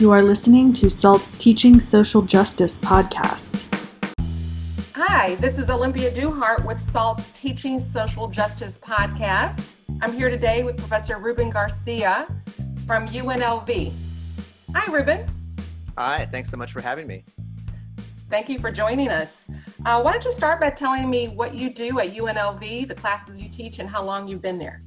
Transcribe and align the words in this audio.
You 0.00 0.10
are 0.10 0.24
listening 0.24 0.72
to 0.72 0.90
SALT's 0.90 1.34
Teaching 1.34 1.78
Social 1.78 2.20
Justice 2.20 2.76
podcast. 2.76 3.64
Hi, 4.92 5.36
this 5.36 5.56
is 5.56 5.70
Olympia 5.70 6.10
Duhart 6.10 6.64
with 6.66 6.80
SALT's 6.80 7.28
Teaching 7.28 7.78
Social 7.78 8.26
Justice 8.26 8.76
podcast. 8.76 9.74
I'm 10.02 10.12
here 10.12 10.30
today 10.30 10.64
with 10.64 10.76
Professor 10.76 11.18
Ruben 11.18 11.48
Garcia 11.48 12.26
from 12.88 13.06
UNLV. 13.06 13.92
Hi, 14.74 14.92
Ruben. 14.92 15.28
Hi, 15.96 16.26
thanks 16.26 16.50
so 16.50 16.56
much 16.56 16.72
for 16.72 16.80
having 16.80 17.06
me. 17.06 17.24
Thank 18.28 18.48
you 18.48 18.58
for 18.58 18.72
joining 18.72 19.10
us. 19.10 19.48
Uh, 19.86 20.02
why 20.02 20.10
don't 20.10 20.24
you 20.24 20.32
start 20.32 20.60
by 20.60 20.70
telling 20.70 21.08
me 21.08 21.28
what 21.28 21.54
you 21.54 21.72
do 21.72 22.00
at 22.00 22.12
UNLV, 22.12 22.88
the 22.88 22.96
classes 22.96 23.40
you 23.40 23.48
teach, 23.48 23.78
and 23.78 23.88
how 23.88 24.02
long 24.02 24.26
you've 24.26 24.42
been 24.42 24.58
there? 24.58 24.82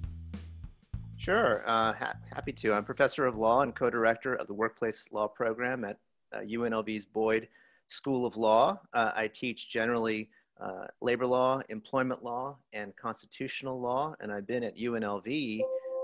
Sure, 1.27 1.61
uh, 1.67 1.91
ha- 1.91 2.13
happy 2.33 2.53
to. 2.53 2.71
I'm 2.71 2.85
professor 2.85 3.25
of 3.25 3.35
law 3.35 3.59
and 3.59 3.75
co-director 3.75 4.35
of 4.35 4.47
the 4.47 4.53
workplace 4.53 5.09
law 5.11 5.27
program 5.27 5.83
at 5.83 5.97
uh, 6.31 6.37
UNLV's 6.37 7.03
Boyd 7.03 7.49
School 7.87 8.25
of 8.25 8.37
Law. 8.37 8.79
Uh, 8.93 9.11
I 9.13 9.27
teach 9.27 9.67
generally 9.67 10.29
uh, 10.57 10.85
labor 11.01 11.25
law, 11.25 11.61
employment 11.67 12.23
law, 12.23 12.55
and 12.71 12.95
constitutional 12.95 13.77
law, 13.77 14.15
and 14.21 14.31
I've 14.31 14.47
been 14.47 14.63
at 14.63 14.77
UNLV 14.77 15.59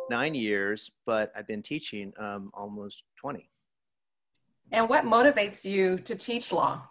nine 0.09 0.35
years, 0.35 0.91
but 1.05 1.31
I've 1.37 1.47
been 1.47 1.61
teaching 1.61 2.11
um, 2.19 2.51
almost 2.53 3.03
20. 3.15 3.49
And 4.73 4.89
what 4.89 5.05
motivates 5.05 5.63
you 5.63 5.99
to 5.99 6.17
teach 6.17 6.51
law? 6.51 6.81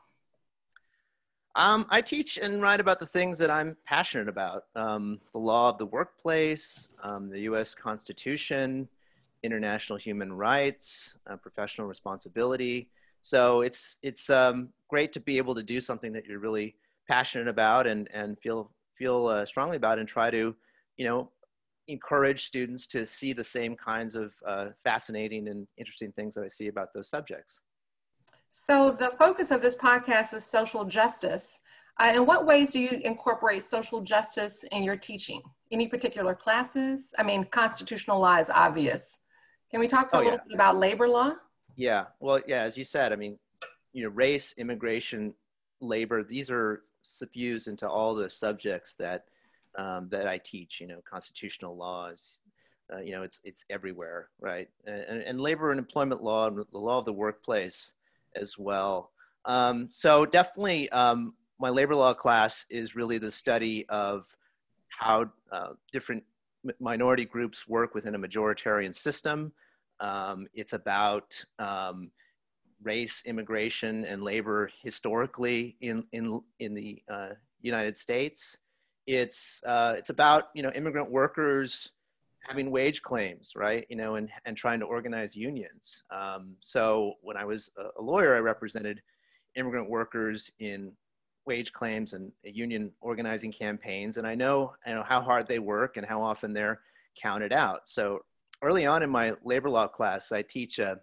Um, 1.54 1.86
I 1.90 2.00
teach 2.00 2.38
and 2.38 2.62
write 2.62 2.80
about 2.80 2.98
the 2.98 3.06
things 3.06 3.38
that 3.38 3.50
I'm 3.50 3.76
passionate 3.84 4.28
about 4.28 4.64
um, 4.74 5.20
the 5.32 5.38
law 5.38 5.68
of 5.68 5.78
the 5.78 5.86
workplace, 5.86 6.88
um, 7.02 7.28
the 7.28 7.40
US 7.40 7.74
Constitution, 7.74 8.88
international 9.42 9.98
human 9.98 10.32
rights, 10.32 11.16
uh, 11.26 11.36
professional 11.36 11.86
responsibility. 11.86 12.88
So 13.20 13.60
it's, 13.60 13.98
it's 14.02 14.30
um, 14.30 14.70
great 14.88 15.12
to 15.12 15.20
be 15.20 15.36
able 15.36 15.54
to 15.54 15.62
do 15.62 15.78
something 15.78 16.12
that 16.12 16.26
you're 16.26 16.38
really 16.38 16.74
passionate 17.06 17.48
about 17.48 17.86
and, 17.86 18.08
and 18.14 18.38
feel, 18.38 18.70
feel 18.94 19.26
uh, 19.26 19.44
strongly 19.44 19.76
about 19.76 19.98
and 19.98 20.08
try 20.08 20.30
to, 20.30 20.56
you 20.96 21.04
know, 21.04 21.30
encourage 21.88 22.44
students 22.44 22.86
to 22.86 23.04
see 23.04 23.32
the 23.32 23.44
same 23.44 23.76
kinds 23.76 24.14
of 24.14 24.32
uh, 24.46 24.68
fascinating 24.82 25.48
and 25.48 25.66
interesting 25.76 26.12
things 26.12 26.34
that 26.34 26.44
I 26.44 26.48
see 26.48 26.68
about 26.68 26.94
those 26.94 27.08
subjects. 27.08 27.60
So, 28.54 28.90
the 28.90 29.08
focus 29.08 29.50
of 29.50 29.62
this 29.62 29.74
podcast 29.74 30.34
is 30.34 30.44
social 30.44 30.84
justice. 30.84 31.60
Uh, 31.98 32.12
in 32.16 32.26
what 32.26 32.44
ways 32.44 32.70
do 32.72 32.80
you 32.80 33.00
incorporate 33.02 33.62
social 33.62 34.02
justice 34.02 34.62
in 34.72 34.82
your 34.82 34.94
teaching? 34.94 35.40
Any 35.70 35.88
particular 35.88 36.34
classes? 36.34 37.14
I 37.18 37.22
mean, 37.22 37.44
constitutional 37.44 38.20
law 38.20 38.36
is 38.36 38.50
obvious. 38.50 39.20
Can 39.70 39.80
we 39.80 39.88
talk 39.88 40.10
for 40.10 40.18
oh, 40.18 40.20
a 40.20 40.24
little 40.24 40.38
yeah. 40.38 40.44
bit 40.48 40.54
about 40.54 40.76
labor 40.76 41.08
law? 41.08 41.32
Yeah, 41.76 42.04
well, 42.20 42.40
yeah, 42.46 42.60
as 42.60 42.76
you 42.76 42.84
said, 42.84 43.10
I 43.10 43.16
mean, 43.16 43.38
you 43.94 44.02
know, 44.02 44.10
race, 44.10 44.54
immigration, 44.58 45.32
labor, 45.80 46.22
these 46.22 46.50
are 46.50 46.82
suffused 47.00 47.68
into 47.68 47.88
all 47.88 48.14
the 48.14 48.28
subjects 48.28 48.96
that 48.96 49.24
um, 49.78 50.10
that 50.10 50.28
I 50.28 50.36
teach. 50.36 50.78
You 50.78 50.88
know, 50.88 51.00
constitutional 51.10 51.74
laws. 51.74 52.40
Uh, 52.92 53.00
you 53.00 53.12
know, 53.12 53.22
it's 53.22 53.40
it's 53.44 53.64
everywhere, 53.70 54.28
right? 54.40 54.68
And, 54.84 55.22
and 55.22 55.40
labor 55.40 55.70
and 55.70 55.78
employment 55.78 56.22
law 56.22 56.48
and 56.48 56.58
the 56.70 56.78
law 56.78 56.98
of 56.98 57.06
the 57.06 57.14
workplace 57.14 57.94
as 58.36 58.56
well. 58.58 59.10
Um, 59.44 59.88
so 59.90 60.24
definitely, 60.24 60.88
um, 60.90 61.34
my 61.58 61.70
labor 61.70 61.94
law 61.94 62.14
class 62.14 62.66
is 62.70 62.96
really 62.96 63.18
the 63.18 63.30
study 63.30 63.86
of 63.88 64.26
how 64.88 65.30
uh, 65.50 65.70
different 65.92 66.24
minority 66.80 67.24
groups 67.24 67.66
work 67.66 67.94
within 67.94 68.14
a 68.14 68.18
majoritarian 68.18 68.94
system. 68.94 69.52
Um, 70.00 70.46
it's 70.54 70.72
about 70.72 71.44
um, 71.58 72.10
race, 72.82 73.22
immigration, 73.26 74.04
and 74.04 74.22
labor 74.22 74.70
historically 74.82 75.76
in 75.80 76.04
in 76.12 76.40
in 76.58 76.74
the 76.74 77.02
uh, 77.10 77.30
United 77.60 77.96
States. 77.96 78.58
It's 79.06 79.62
uh, 79.64 79.94
it's 79.96 80.10
about 80.10 80.48
you 80.54 80.62
know 80.62 80.70
immigrant 80.70 81.10
workers 81.10 81.90
having 82.42 82.70
wage 82.70 83.02
claims, 83.02 83.52
right? 83.56 83.86
You 83.88 83.96
know, 83.96 84.16
and, 84.16 84.28
and 84.44 84.56
trying 84.56 84.80
to 84.80 84.86
organize 84.86 85.36
unions. 85.36 86.04
Um, 86.10 86.56
so 86.60 87.14
when 87.22 87.36
I 87.36 87.44
was 87.44 87.70
a 87.98 88.02
lawyer, 88.02 88.34
I 88.34 88.40
represented 88.40 89.00
immigrant 89.54 89.88
workers 89.88 90.50
in 90.58 90.92
wage 91.46 91.72
claims 91.72 92.12
and 92.12 92.32
union 92.42 92.92
organizing 93.00 93.52
campaigns. 93.52 94.16
And 94.16 94.26
I 94.26 94.34
know, 94.34 94.74
I 94.86 94.92
know 94.92 95.02
how 95.02 95.20
hard 95.20 95.48
they 95.48 95.58
work 95.58 95.96
and 95.96 96.06
how 96.06 96.22
often 96.22 96.52
they're 96.52 96.80
counted 97.20 97.52
out. 97.52 97.88
So 97.88 98.20
early 98.62 98.86
on 98.86 99.02
in 99.02 99.10
my 99.10 99.32
labor 99.44 99.68
law 99.68 99.88
class, 99.88 100.32
I 100.32 100.42
teach 100.42 100.78
a 100.78 101.00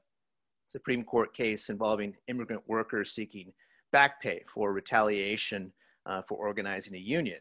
Supreme 0.68 1.04
Court 1.04 1.34
case 1.34 1.70
involving 1.70 2.16
immigrant 2.28 2.64
workers 2.68 3.12
seeking 3.12 3.52
back 3.92 4.22
pay 4.22 4.44
for 4.54 4.72
retaliation 4.72 5.74
uh, 6.06 6.22
for 6.22 6.38
organizing 6.38 6.96
a 6.96 7.00
union. 7.00 7.40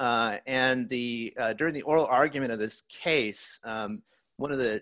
Uh, 0.00 0.38
and 0.46 0.88
the, 0.88 1.32
uh, 1.38 1.52
during 1.52 1.74
the 1.74 1.82
oral 1.82 2.06
argument 2.06 2.50
of 2.50 2.58
this 2.58 2.84
case, 2.88 3.60
um, 3.64 4.00
one 4.38 4.50
of 4.50 4.56
the 4.56 4.80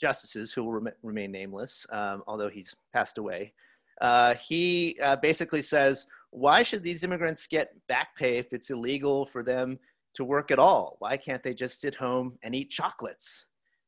justices, 0.00 0.52
who 0.52 0.64
will 0.64 0.72
rem- 0.72 0.94
remain 1.04 1.30
nameless, 1.30 1.86
um, 1.90 2.24
although 2.26 2.48
he's 2.48 2.74
passed 2.92 3.18
away, 3.18 3.52
uh, 4.00 4.34
he 4.34 4.98
uh, 5.00 5.14
basically 5.14 5.62
says, 5.62 6.06
why 6.30 6.64
should 6.64 6.82
these 6.82 7.04
immigrants 7.04 7.46
get 7.46 7.74
back 7.86 8.16
pay 8.16 8.38
if 8.38 8.52
it's 8.52 8.70
illegal 8.70 9.24
for 9.24 9.44
them 9.44 9.78
to 10.14 10.24
work 10.24 10.50
at 10.50 10.58
all? 10.58 10.96
Why 10.98 11.16
can't 11.16 11.42
they 11.44 11.54
just 11.54 11.80
sit 11.80 11.94
home 11.94 12.36
and 12.42 12.52
eat 12.52 12.68
chocolates? 12.68 13.44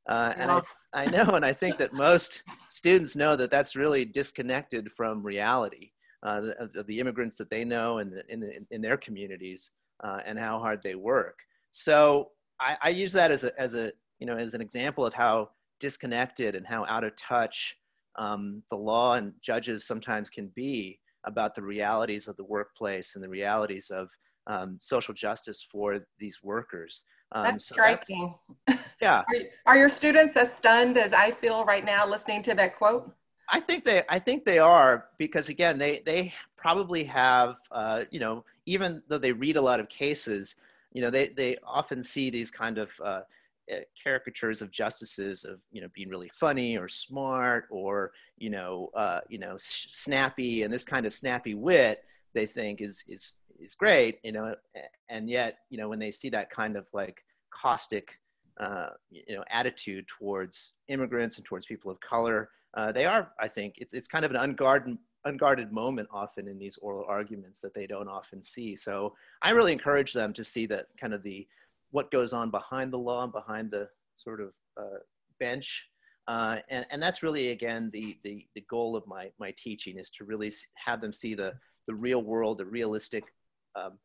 Uh, 0.08 0.34
and 0.36 0.52
I, 0.52 0.60
I 0.92 1.06
know, 1.06 1.34
and 1.34 1.44
I 1.44 1.52
think 1.52 1.78
that 1.78 1.92
most 1.92 2.44
students 2.68 3.16
know 3.16 3.34
that 3.34 3.50
that's 3.50 3.74
really 3.74 4.04
disconnected 4.04 4.92
from 4.92 5.26
reality 5.26 5.90
uh, 6.22 6.42
of, 6.60 6.76
of, 6.76 6.86
the 6.86 7.00
immigrants 7.00 7.36
that 7.38 7.50
they 7.50 7.64
know 7.64 7.98
and 7.98 8.22
in, 8.28 8.38
the, 8.38 8.56
in, 8.56 8.66
in 8.70 8.82
their 8.82 8.96
communities 8.96 9.72
uh, 10.02 10.20
and 10.24 10.38
how 10.38 10.58
hard 10.58 10.80
they 10.82 10.94
work. 10.94 11.38
So 11.70 12.30
I, 12.60 12.76
I, 12.82 12.88
use 12.90 13.12
that 13.12 13.30
as 13.30 13.44
a, 13.44 13.60
as 13.60 13.74
a, 13.74 13.92
you 14.18 14.26
know, 14.26 14.36
as 14.36 14.54
an 14.54 14.60
example 14.60 15.04
of 15.04 15.14
how 15.14 15.50
disconnected 15.80 16.54
and 16.54 16.66
how 16.66 16.84
out 16.86 17.04
of 17.04 17.16
touch 17.16 17.76
um, 18.16 18.62
the 18.70 18.76
law 18.76 19.14
and 19.14 19.32
judges 19.42 19.86
sometimes 19.86 20.30
can 20.30 20.50
be 20.54 21.00
about 21.24 21.54
the 21.54 21.62
realities 21.62 22.28
of 22.28 22.36
the 22.36 22.44
workplace 22.44 23.14
and 23.14 23.24
the 23.24 23.28
realities 23.28 23.90
of 23.90 24.08
um, 24.46 24.76
social 24.80 25.14
justice 25.14 25.62
for 25.62 26.00
these 26.18 26.42
workers. 26.42 27.02
Um, 27.32 27.44
that's 27.44 27.66
so 27.66 27.72
striking. 27.74 28.34
That's, 28.66 28.80
yeah. 29.00 29.22
are, 29.28 29.34
are 29.66 29.76
your 29.76 29.88
students 29.88 30.36
as 30.36 30.54
stunned 30.54 30.98
as 30.98 31.12
I 31.12 31.30
feel 31.30 31.64
right 31.64 31.84
now 31.84 32.06
listening 32.06 32.42
to 32.42 32.54
that 32.54 32.76
quote? 32.76 33.10
I 33.50 33.60
think 33.60 33.84
they 33.84 34.02
I 34.08 34.18
think 34.18 34.44
they 34.44 34.58
are 34.58 35.06
because 35.18 35.48
again 35.48 35.78
they 35.78 36.00
they 36.06 36.32
probably 36.56 37.04
have 37.04 37.56
uh, 37.72 38.04
you 38.10 38.20
know 38.20 38.44
even 38.66 39.02
though 39.08 39.18
they 39.18 39.32
read 39.32 39.56
a 39.56 39.62
lot 39.62 39.80
of 39.80 39.88
cases 39.88 40.56
you 40.92 41.02
know 41.02 41.10
they 41.10 41.28
they 41.28 41.56
often 41.66 42.02
see 42.02 42.30
these 42.30 42.50
kind 42.50 42.78
of 42.78 42.92
uh, 43.04 43.20
eh, 43.68 43.80
caricatures 44.02 44.62
of 44.62 44.70
justices 44.70 45.44
of 45.44 45.60
you 45.72 45.80
know 45.80 45.88
being 45.94 46.08
really 46.08 46.30
funny 46.32 46.76
or 46.76 46.88
smart 46.88 47.66
or 47.70 48.12
you 48.38 48.50
know 48.50 48.90
uh, 48.94 49.20
you 49.28 49.38
know 49.38 49.54
snappy 49.58 50.62
and 50.62 50.72
this 50.72 50.84
kind 50.84 51.06
of 51.06 51.12
snappy 51.12 51.54
wit 51.54 52.04
they 52.32 52.46
think 52.46 52.80
is 52.80 53.04
is 53.08 53.32
is 53.58 53.74
great 53.74 54.18
you 54.24 54.32
know 54.32 54.54
and 55.08 55.30
yet 55.30 55.58
you 55.70 55.78
know 55.78 55.88
when 55.88 55.98
they 55.98 56.10
see 56.10 56.28
that 56.28 56.50
kind 56.50 56.76
of 56.76 56.86
like 56.92 57.24
caustic 57.50 58.20
uh, 58.58 58.90
you 59.10 59.36
know 59.36 59.44
attitude 59.50 60.06
towards 60.08 60.72
immigrants 60.88 61.36
and 61.38 61.44
towards 61.46 61.66
people 61.66 61.90
of 61.90 62.00
color 62.00 62.50
uh, 62.74 62.90
they 62.92 63.06
are, 63.06 63.30
I 63.38 63.48
think, 63.48 63.76
it's, 63.78 63.94
it's 63.94 64.08
kind 64.08 64.24
of 64.24 64.32
an 64.32 64.36
unguarded, 64.36 64.98
unguarded 65.24 65.72
moment 65.72 66.08
often 66.12 66.48
in 66.48 66.58
these 66.58 66.76
oral 66.78 67.06
arguments 67.08 67.60
that 67.60 67.74
they 67.74 67.86
don't 67.86 68.08
often 68.08 68.42
see. 68.42 68.76
So 68.76 69.14
I 69.42 69.50
really 69.50 69.72
encourage 69.72 70.12
them 70.12 70.32
to 70.34 70.44
see 70.44 70.66
that 70.66 70.86
kind 71.00 71.14
of 71.14 71.22
the, 71.22 71.46
what 71.90 72.10
goes 72.10 72.32
on 72.32 72.50
behind 72.50 72.92
the 72.92 72.98
law, 72.98 73.24
and 73.24 73.32
behind 73.32 73.70
the 73.70 73.88
sort 74.16 74.40
of 74.40 74.52
uh, 74.76 74.98
bench. 75.38 75.88
Uh, 76.26 76.58
and, 76.70 76.86
and 76.90 77.02
that's 77.02 77.22
really, 77.22 77.50
again, 77.50 77.90
the, 77.92 78.16
the, 78.22 78.46
the 78.54 78.64
goal 78.68 78.96
of 78.96 79.06
my, 79.06 79.30
my 79.38 79.52
teaching 79.56 79.98
is 79.98 80.10
to 80.10 80.24
really 80.24 80.50
have 80.74 81.00
them 81.00 81.12
see 81.12 81.34
the, 81.34 81.54
the 81.86 81.94
real 81.94 82.22
world, 82.22 82.58
the 82.58 82.64
realistic 82.64 83.24
um, 83.76 83.98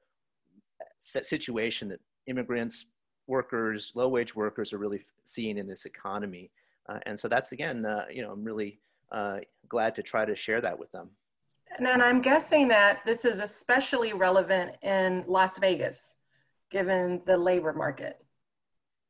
situation 1.00 1.90
that 1.90 2.00
immigrants, 2.28 2.88
workers, 3.28 3.92
low 3.96 4.10
wage 4.10 4.36
workers 4.36 4.74
are 4.74 4.78
really 4.78 5.04
seeing 5.24 5.58
in 5.58 5.68
this 5.68 5.86
economy. 5.86 6.52
Uh, 6.90 7.00
and 7.06 7.20
so 7.20 7.28
that's 7.28 7.52
again, 7.52 7.86
uh, 7.86 8.06
you 8.12 8.22
know, 8.22 8.32
I'm 8.32 8.44
really 8.44 8.80
uh, 9.12 9.40
glad 9.68 9.96
to 9.96 10.04
try 10.04 10.26
to 10.26 10.36
share 10.36 10.62
that 10.62 10.78
with 10.78 10.92
them. 10.92 11.10
And 11.78 11.86
then 11.86 12.02
I'm 12.02 12.22
guessing 12.22 12.68
that 12.70 13.06
this 13.06 13.26
is 13.26 13.40
especially 13.40 14.14
relevant 14.14 14.72
in 14.82 15.24
Las 15.28 15.60
Vegas, 15.60 16.18
given 16.72 17.22
the 17.26 17.38
labor 17.38 17.74
market. 17.74 18.24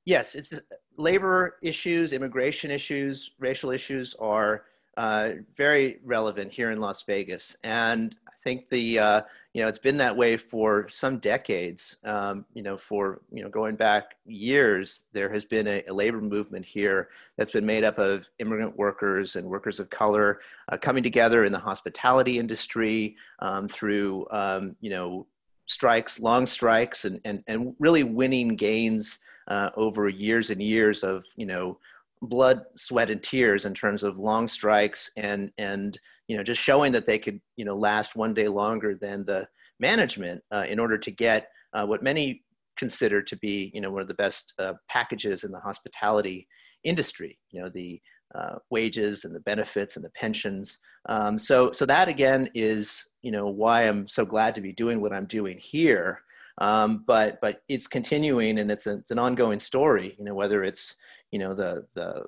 Yes, 0.06 0.36
it's 0.36 0.54
labor 0.98 1.58
issues, 1.62 2.14
immigration 2.14 2.72
issues, 2.72 3.32
racial 3.40 3.72
issues 3.72 4.16
are 4.16 4.66
uh, 4.98 5.32
very 5.56 6.00
relevant 6.04 6.52
here 6.52 6.72
in 6.72 6.80
Las 6.80 7.04
Vegas. 7.04 7.56
And 7.64 8.16
think 8.44 8.70
the 8.70 9.00
uh, 9.00 9.22
you 9.54 9.62
know 9.62 9.68
it's 9.68 9.80
been 9.80 9.98
that 9.98 10.16
way 10.16 10.38
for 10.38 10.88
some 10.90 11.20
decades. 11.20 11.98
Um, 12.04 12.46
you 12.54 12.62
know, 12.62 12.78
for 12.78 13.22
you 13.32 13.44
know 13.44 13.50
going 13.50 13.76
back 13.76 14.16
years, 14.26 15.06
there 15.14 15.32
has 15.32 15.46
been 15.46 15.68
a, 15.68 15.84
a, 15.88 15.94
labor 15.94 16.22
movement 16.22 16.66
here 16.66 17.10
that's 17.38 17.52
been 17.52 17.66
made 17.66 17.84
up 17.84 17.98
of 17.98 18.30
immigrant 18.40 18.78
workers 18.78 19.36
and 19.36 19.48
workers 19.48 19.80
of 19.80 19.90
color 19.90 20.40
uh, 20.72 20.78
coming 20.78 21.04
together 21.04 21.46
in 21.46 21.52
the 21.52 21.60
hospitality 21.60 22.40
industry 22.40 23.16
um, 23.40 23.68
through 23.68 24.28
um, 24.32 24.76
you 24.82 24.90
know 24.90 25.26
strikes, 25.66 26.20
long 26.20 26.46
strikes, 26.46 27.06
and 27.06 27.20
and 27.26 27.44
and 27.48 27.76
really 27.80 28.04
winning 28.04 28.56
gains 28.56 29.20
uh, 29.48 29.70
over 29.76 30.10
years 30.10 30.50
and 30.50 30.62
years 30.62 31.04
of 31.04 31.26
you 31.36 31.46
know 31.46 31.78
blood, 32.22 32.62
sweat, 32.76 33.10
and 33.10 33.24
tears 33.24 33.66
in 33.66 33.74
terms 33.74 34.04
of 34.04 34.18
long 34.18 34.48
strikes 34.48 35.10
and 35.18 35.52
and 35.58 36.00
you 36.28 36.36
know 36.38 36.44
just 36.44 36.62
showing 36.62 36.92
that 36.92 37.06
they 37.06 37.20
could 37.20 37.40
you 37.56 37.66
know 37.66 37.76
last 37.76 38.16
one 38.16 38.34
day 38.34 38.48
longer 38.48 38.96
than 38.96 39.26
the 39.26 39.48
management 39.80 40.44
uh, 40.52 40.66
in 40.68 40.80
order 40.80 40.98
to 40.98 41.12
get 41.12 41.50
uh, 41.74 41.86
what 41.86 42.04
many 42.04 42.44
consider 42.78 43.22
to 43.22 43.36
be 43.38 43.72
you 43.74 43.82
know 43.82 43.92
one 43.92 44.02
of 44.02 44.08
the 44.08 44.14
best 44.14 44.54
uh, 44.60 44.74
packages 44.90 45.44
in 45.44 45.52
the 45.52 45.60
hospitality 45.60 46.48
industry. 46.84 47.38
You 47.52 47.62
know 47.62 47.70
the 47.70 48.02
uh, 48.36 48.56
wages 48.70 49.26
and 49.26 49.34
the 49.34 49.40
benefits 49.40 49.96
and 49.96 50.06
the 50.06 50.12
pensions. 50.12 50.78
Um, 51.08 51.38
so 51.38 51.72
so 51.72 51.86
that 51.86 52.10
again 52.10 52.50
is 52.54 53.06
you 53.22 53.32
know 53.32 53.48
why 53.48 53.84
I'm 53.84 54.08
so 54.08 54.26
glad 54.26 54.56
to 54.56 54.62
be 54.62 54.74
doing 54.74 55.02
what 55.02 55.14
I'm 55.14 55.26
doing 55.26 55.58
here. 55.58 56.22
Um, 56.60 57.04
but 57.08 57.40
but 57.42 57.64
it's 57.68 57.88
continuing 57.88 58.60
and 58.60 58.70
it's, 58.70 58.86
a, 58.86 58.98
it's 58.98 59.12
an 59.12 59.20
ongoing 59.20 59.60
story. 59.60 60.16
You 60.20 60.26
know 60.26 60.36
whether 60.36 60.64
it's 60.64 60.96
you 61.32 61.40
know 61.40 61.54
the 61.54 61.88
the 61.94 62.26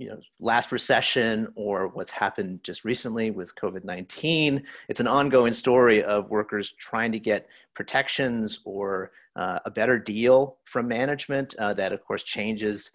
you 0.00 0.08
know 0.08 0.18
last 0.40 0.72
recession 0.72 1.52
or 1.54 1.88
what's 1.88 2.10
happened 2.10 2.60
just 2.64 2.86
recently 2.86 3.30
with 3.30 3.54
covid-19 3.54 4.64
it's 4.88 4.98
an 4.98 5.06
ongoing 5.06 5.52
story 5.52 6.02
of 6.02 6.30
workers 6.30 6.72
trying 6.72 7.12
to 7.12 7.18
get 7.18 7.48
protections 7.74 8.60
or 8.64 9.12
uh, 9.36 9.58
a 9.66 9.70
better 9.70 9.98
deal 9.98 10.56
from 10.64 10.88
management 10.88 11.54
uh, 11.58 11.74
that 11.74 11.92
of 11.92 12.02
course 12.02 12.22
changes 12.22 12.92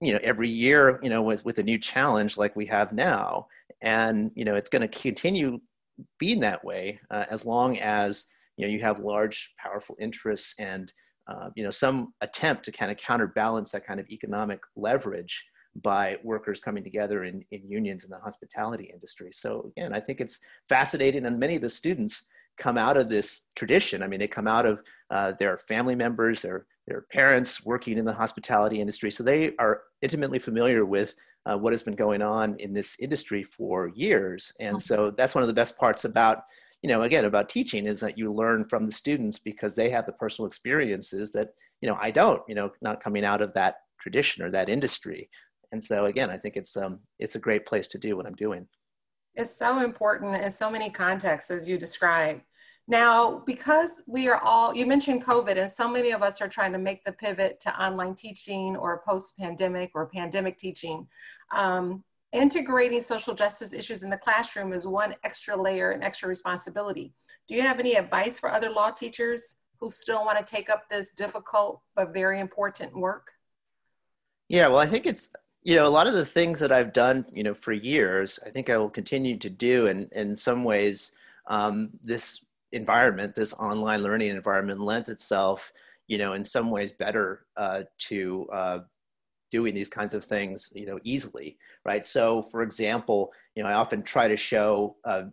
you 0.00 0.12
know 0.12 0.20
every 0.22 0.48
year 0.48 1.00
you 1.02 1.10
know 1.10 1.20
with 1.20 1.44
with 1.44 1.58
a 1.58 1.62
new 1.64 1.78
challenge 1.78 2.38
like 2.38 2.54
we 2.54 2.66
have 2.66 2.92
now 2.92 3.46
and 3.82 4.30
you 4.36 4.44
know 4.44 4.54
it's 4.54 4.70
going 4.70 4.88
to 4.88 5.00
continue 5.00 5.60
being 6.18 6.40
that 6.40 6.64
way 6.64 7.00
uh, 7.10 7.24
as 7.28 7.44
long 7.44 7.76
as 7.78 8.26
you 8.60 8.66
know 8.66 8.72
you 8.72 8.80
have 8.80 8.98
large 8.98 9.54
powerful 9.58 9.96
interests 10.00 10.54
and 10.58 10.92
uh, 11.30 11.50
you 11.54 11.62
know, 11.62 11.70
some 11.70 12.12
attempt 12.22 12.64
to 12.64 12.72
kind 12.72 12.90
of 12.90 12.96
counterbalance 12.96 13.70
that 13.70 13.86
kind 13.86 14.00
of 14.00 14.08
economic 14.10 14.60
leverage 14.74 15.46
by 15.76 16.16
workers 16.24 16.58
coming 16.58 16.82
together 16.82 17.22
in, 17.22 17.44
in 17.52 17.62
unions 17.70 18.02
in 18.02 18.10
the 18.10 18.18
hospitality 18.18 18.90
industry. 18.92 19.30
So 19.32 19.70
again, 19.76 19.94
I 19.94 20.00
think 20.00 20.20
it's 20.20 20.40
fascinating, 20.68 21.26
and 21.26 21.38
many 21.38 21.54
of 21.54 21.62
the 21.62 21.70
students 21.70 22.24
come 22.58 22.76
out 22.76 22.96
of 22.96 23.08
this 23.08 23.42
tradition. 23.54 24.02
I 24.02 24.08
mean, 24.08 24.18
they 24.18 24.26
come 24.26 24.48
out 24.48 24.66
of 24.66 24.82
uh, 25.10 25.32
their 25.38 25.56
family 25.56 25.94
members, 25.94 26.42
their 26.42 26.66
their 26.88 27.02
parents 27.12 27.64
working 27.64 27.98
in 27.98 28.04
the 28.04 28.12
hospitality 28.12 28.80
industry, 28.80 29.12
so 29.12 29.22
they 29.22 29.54
are 29.58 29.82
intimately 30.02 30.40
familiar 30.40 30.84
with 30.84 31.14
uh, 31.46 31.56
what 31.56 31.72
has 31.72 31.84
been 31.84 31.94
going 31.94 32.22
on 32.22 32.56
in 32.58 32.72
this 32.72 32.98
industry 32.98 33.44
for 33.44 33.88
years. 33.94 34.52
And 34.58 34.82
so 34.82 35.12
that's 35.12 35.34
one 35.34 35.42
of 35.42 35.48
the 35.48 35.54
best 35.54 35.78
parts 35.78 36.04
about 36.04 36.42
you 36.82 36.88
know 36.88 37.02
again 37.02 37.24
about 37.24 37.48
teaching 37.48 37.86
is 37.86 38.00
that 38.00 38.16
you 38.16 38.32
learn 38.32 38.64
from 38.68 38.86
the 38.86 38.92
students 38.92 39.38
because 39.38 39.74
they 39.74 39.90
have 39.90 40.06
the 40.06 40.12
personal 40.12 40.46
experiences 40.46 41.30
that 41.32 41.50
you 41.80 41.88
know 41.88 41.98
i 42.00 42.10
don't 42.10 42.42
you 42.48 42.54
know 42.54 42.70
not 42.80 43.02
coming 43.02 43.24
out 43.24 43.42
of 43.42 43.52
that 43.54 43.76
tradition 44.00 44.42
or 44.42 44.50
that 44.50 44.68
industry. 44.68 45.28
And 45.72 45.82
so 45.82 46.06
again 46.06 46.30
i 46.30 46.36
think 46.36 46.56
it's 46.56 46.76
um 46.76 47.00
it's 47.18 47.34
a 47.34 47.40
great 47.40 47.66
place 47.66 47.88
to 47.88 47.98
do 47.98 48.16
what 48.16 48.26
i'm 48.26 48.34
doing. 48.34 48.66
It's 49.34 49.56
so 49.56 49.82
important 49.84 50.42
in 50.42 50.50
so 50.50 50.70
many 50.70 50.90
contexts 50.90 51.50
as 51.50 51.68
you 51.68 51.78
described 51.78 52.42
now 52.88 53.42
because 53.46 54.02
we 54.08 54.26
are 54.28 54.40
all 54.42 54.74
you 54.74 54.84
mentioned 54.84 55.24
covid 55.24 55.56
and 55.56 55.70
so 55.70 55.88
many 55.88 56.10
of 56.10 56.22
us 56.22 56.40
are 56.40 56.48
trying 56.48 56.72
to 56.72 56.78
make 56.78 57.04
the 57.04 57.12
pivot 57.12 57.60
to 57.60 57.82
online 57.82 58.14
teaching 58.14 58.76
or 58.76 59.02
post 59.06 59.38
pandemic 59.38 59.92
or 59.94 60.06
pandemic 60.06 60.58
teaching 60.58 61.06
um, 61.54 62.02
integrating 62.32 63.00
social 63.00 63.34
justice 63.34 63.72
issues 63.72 64.02
in 64.02 64.10
the 64.10 64.16
classroom 64.16 64.72
is 64.72 64.86
one 64.86 65.14
extra 65.24 65.60
layer 65.60 65.90
and 65.90 66.04
extra 66.04 66.28
responsibility. 66.28 67.12
Do 67.48 67.54
you 67.54 67.62
have 67.62 67.80
any 67.80 67.94
advice 67.94 68.38
for 68.38 68.50
other 68.50 68.70
law 68.70 68.90
teachers 68.90 69.56
who 69.78 69.90
still 69.90 70.24
want 70.24 70.38
to 70.38 70.44
take 70.44 70.70
up 70.70 70.88
this 70.88 71.12
difficult 71.12 71.80
but 71.96 72.12
very 72.12 72.40
important 72.40 72.94
work? 72.96 73.32
Yeah, 74.48 74.68
well, 74.68 74.78
I 74.78 74.86
think 74.86 75.06
it's 75.06 75.32
you 75.62 75.76
know 75.76 75.86
a 75.86 75.88
lot 75.88 76.06
of 76.06 76.14
the 76.14 76.24
things 76.24 76.58
that 76.60 76.72
I've 76.72 76.92
done 76.92 77.24
you 77.32 77.42
know 77.42 77.54
for 77.54 77.72
years. 77.72 78.38
I 78.46 78.50
think 78.50 78.70
I 78.70 78.76
will 78.76 78.90
continue 78.90 79.36
to 79.38 79.50
do, 79.50 79.86
and 79.86 80.10
in 80.12 80.36
some 80.36 80.64
ways, 80.64 81.12
um, 81.46 81.90
this 82.02 82.40
environment, 82.72 83.34
this 83.34 83.52
online 83.54 84.02
learning 84.02 84.30
environment, 84.30 84.80
lends 84.80 85.08
itself 85.08 85.72
you 86.06 86.18
know 86.18 86.32
in 86.32 86.44
some 86.44 86.70
ways 86.70 86.90
better 86.90 87.46
uh, 87.56 87.82
to 87.98 88.48
uh, 88.52 88.78
doing 89.50 89.74
these 89.74 89.88
kinds 89.88 90.14
of 90.14 90.24
things 90.24 90.70
you 90.74 90.86
know 90.86 90.98
easily 91.04 91.56
right? 91.84 92.04
So 92.06 92.42
for 92.42 92.62
example 92.62 93.32
you 93.54 93.62
know 93.62 93.68
i 93.68 93.74
often 93.74 94.02
try 94.02 94.28
to 94.28 94.36
show 94.36 94.96
uh, 95.04 95.24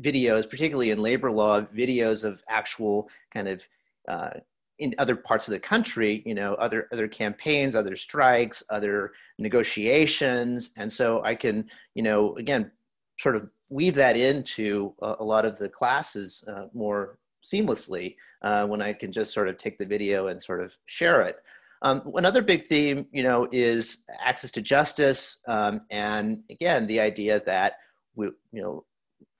videos 0.00 0.48
particularly 0.48 0.90
in 0.90 0.98
labor 1.00 1.30
law 1.30 1.60
videos 1.60 2.24
of 2.24 2.42
actual 2.48 3.08
kind 3.32 3.48
of 3.48 3.66
uh, 4.08 4.30
in 4.78 4.94
other 4.98 5.16
parts 5.16 5.48
of 5.48 5.52
the 5.52 5.58
country 5.58 6.22
you 6.24 6.34
know 6.34 6.54
other 6.54 6.88
other 6.92 7.08
campaigns 7.08 7.74
other 7.74 7.96
strikes 7.96 8.62
other 8.70 9.12
negotiations. 9.38 10.70
And 10.76 10.90
so 10.90 11.22
i 11.24 11.34
can 11.34 11.68
you 11.94 12.02
know 12.02 12.36
again 12.36 12.70
sort 13.18 13.36
of 13.36 13.50
weave 13.70 13.94
that 13.96 14.16
into 14.16 14.94
a, 15.02 15.16
a 15.20 15.24
lot 15.24 15.44
of 15.44 15.58
the 15.58 15.68
classes 15.68 16.44
uh, 16.48 16.66
more 16.72 17.18
seamlessly 17.42 18.16
uh, 18.42 18.66
when 18.66 18.82
i 18.82 18.92
can 18.92 19.12
just 19.12 19.32
sort 19.32 19.48
of 19.48 19.56
take 19.56 19.78
the 19.78 19.86
video 19.86 20.28
and 20.28 20.42
sort 20.42 20.60
of 20.62 20.76
share 20.86 21.22
it 21.22 21.36
um, 21.82 22.12
another 22.14 22.42
big 22.42 22.66
theme, 22.66 23.06
you 23.12 23.22
know, 23.22 23.48
is 23.52 24.04
access 24.24 24.50
to 24.52 24.62
justice, 24.62 25.40
um, 25.46 25.82
and 25.90 26.42
again, 26.50 26.86
the 26.86 27.00
idea 27.00 27.40
that 27.46 27.74
we, 28.14 28.26
you 28.52 28.62
know, 28.62 28.84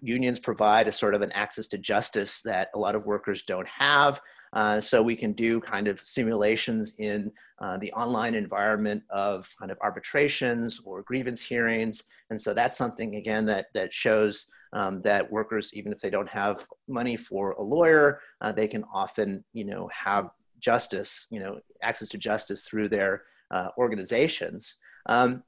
unions 0.00 0.38
provide 0.38 0.86
a 0.86 0.92
sort 0.92 1.14
of 1.14 1.22
an 1.22 1.32
access 1.32 1.66
to 1.68 1.78
justice 1.78 2.42
that 2.42 2.68
a 2.74 2.78
lot 2.78 2.94
of 2.94 3.06
workers 3.06 3.42
don't 3.42 3.66
have. 3.66 4.20
Uh, 4.52 4.80
so 4.80 5.02
we 5.02 5.14
can 5.14 5.32
do 5.32 5.60
kind 5.60 5.88
of 5.88 6.00
simulations 6.00 6.94
in 6.98 7.30
uh, 7.58 7.76
the 7.76 7.92
online 7.92 8.34
environment 8.34 9.02
of 9.10 9.46
kind 9.58 9.70
of 9.70 9.76
arbitrations 9.82 10.80
or 10.84 11.02
grievance 11.02 11.42
hearings, 11.42 12.04
and 12.30 12.40
so 12.40 12.54
that's 12.54 12.78
something 12.78 13.16
again 13.16 13.44
that 13.44 13.66
that 13.74 13.92
shows 13.92 14.46
um, 14.72 15.00
that 15.02 15.30
workers, 15.30 15.72
even 15.74 15.92
if 15.92 16.00
they 16.00 16.10
don't 16.10 16.28
have 16.28 16.66
money 16.88 17.16
for 17.16 17.52
a 17.52 17.62
lawyer, 17.62 18.20
uh, 18.40 18.52
they 18.52 18.68
can 18.68 18.84
often, 18.92 19.44
you 19.52 19.64
know, 19.64 19.88
have 19.88 20.30
justice, 20.60 21.26
you 21.30 21.40
know, 21.40 21.60
access 21.82 22.08
to 22.08 22.18
justice 22.18 22.64
through 22.64 22.88
their 22.88 23.22
uh, 23.50 23.68
organizations. 23.78 24.76
Um, 25.06 25.42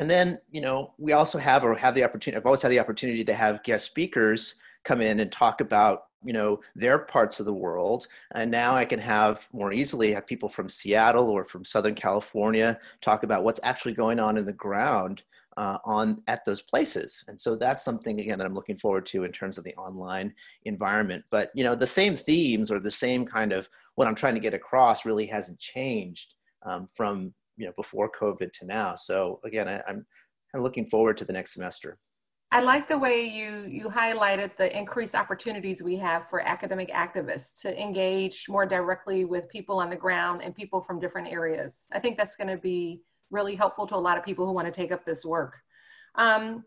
and 0.00 0.10
then, 0.10 0.38
you 0.50 0.60
know, 0.60 0.94
we 0.98 1.12
also 1.12 1.38
have 1.38 1.64
or 1.64 1.74
have 1.76 1.94
the 1.94 2.04
opportunity, 2.04 2.38
I've 2.38 2.46
always 2.46 2.62
had 2.62 2.72
the 2.72 2.80
opportunity 2.80 3.24
to 3.24 3.34
have 3.34 3.62
guest 3.62 3.86
speakers 3.86 4.56
come 4.84 5.00
in 5.00 5.20
and 5.20 5.30
talk 5.30 5.60
about, 5.60 6.04
you 6.24 6.32
know, 6.32 6.60
their 6.74 6.98
parts 6.98 7.38
of 7.38 7.46
the 7.46 7.52
world. 7.52 8.06
And 8.34 8.50
now 8.50 8.74
I 8.74 8.84
can 8.84 8.98
have 8.98 9.48
more 9.52 9.72
easily 9.72 10.12
have 10.12 10.26
people 10.26 10.48
from 10.48 10.68
Seattle 10.68 11.30
or 11.30 11.44
from 11.44 11.64
Southern 11.64 11.94
California 11.94 12.78
talk 13.00 13.22
about 13.22 13.44
what's 13.44 13.60
actually 13.62 13.94
going 13.94 14.18
on 14.18 14.36
in 14.36 14.46
the 14.46 14.52
ground 14.52 15.22
uh, 15.56 15.78
on 15.84 16.22
at 16.26 16.44
those 16.44 16.62
places. 16.62 17.24
And 17.28 17.38
so 17.38 17.56
that's 17.56 17.84
something 17.84 18.20
again 18.20 18.38
that 18.38 18.46
I'm 18.46 18.54
looking 18.54 18.76
forward 18.76 19.06
to 19.06 19.24
in 19.24 19.32
terms 19.32 19.58
of 19.58 19.64
the 19.64 19.74
online 19.76 20.34
environment. 20.64 21.24
But 21.30 21.50
you 21.54 21.64
know, 21.64 21.74
the 21.74 21.86
same 21.86 22.16
themes 22.16 22.70
or 22.70 22.80
the 22.80 22.90
same 22.90 23.24
kind 23.24 23.52
of 23.52 23.68
what 23.94 24.08
I'm 24.08 24.14
trying 24.14 24.34
to 24.34 24.40
get 24.40 24.54
across 24.54 25.04
really 25.04 25.26
hasn't 25.26 25.58
changed 25.58 26.34
um, 26.64 26.86
from 26.94 27.32
you 27.56 27.66
know 27.66 27.72
before 27.76 28.10
COVID 28.10 28.52
to 28.52 28.66
now. 28.66 28.96
So 28.96 29.40
again, 29.44 29.68
I, 29.68 29.76
I'm 29.88 30.04
kind 30.04 30.06
of 30.54 30.62
looking 30.62 30.84
forward 30.84 31.16
to 31.18 31.24
the 31.24 31.32
next 31.32 31.54
semester. 31.54 31.98
I 32.50 32.60
like 32.60 32.86
the 32.86 32.98
way 32.98 33.24
you 33.24 33.66
you 33.68 33.88
highlighted 33.88 34.56
the 34.56 34.76
increased 34.76 35.14
opportunities 35.14 35.82
we 35.82 35.96
have 35.96 36.28
for 36.28 36.40
academic 36.40 36.90
activists 36.90 37.60
to 37.62 37.80
engage 37.80 38.46
more 38.48 38.64
directly 38.64 39.24
with 39.24 39.48
people 39.48 39.80
on 39.80 39.90
the 39.90 39.96
ground 39.96 40.42
and 40.42 40.54
people 40.54 40.80
from 40.80 41.00
different 41.00 41.28
areas. 41.28 41.88
I 41.92 41.98
think 41.98 42.16
that's 42.16 42.36
going 42.36 42.48
to 42.48 42.56
be 42.56 43.02
really 43.30 43.56
helpful 43.56 43.86
to 43.88 43.96
a 43.96 43.98
lot 43.98 44.18
of 44.18 44.24
people 44.24 44.46
who 44.46 44.52
want 44.52 44.66
to 44.66 44.72
take 44.72 44.92
up 44.92 45.04
this 45.04 45.24
work. 45.24 45.58
Um, 46.14 46.62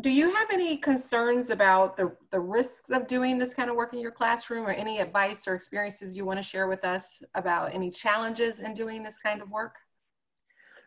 do 0.00 0.10
you 0.10 0.32
have 0.34 0.48
any 0.50 0.76
concerns 0.76 1.50
about 1.50 1.96
the, 1.96 2.14
the 2.30 2.40
risks 2.40 2.90
of 2.90 3.06
doing 3.06 3.38
this 3.38 3.54
kind 3.54 3.68
of 3.68 3.76
work 3.76 3.92
in 3.92 4.00
your 4.00 4.10
classroom 4.10 4.66
or 4.66 4.70
any 4.70 4.98
advice 4.98 5.46
or 5.46 5.54
experiences 5.54 6.16
you 6.16 6.24
want 6.24 6.38
to 6.38 6.42
share 6.42 6.68
with 6.68 6.84
us 6.84 7.22
about 7.34 7.74
any 7.74 7.90
challenges 7.90 8.60
in 8.60 8.72
doing 8.74 9.02
this 9.02 9.18
kind 9.18 9.42
of 9.42 9.50
work? 9.50 9.76